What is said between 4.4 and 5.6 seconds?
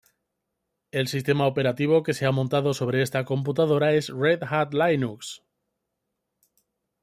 Hat Linux.